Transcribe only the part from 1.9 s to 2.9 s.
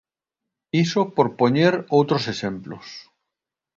outros exemplos.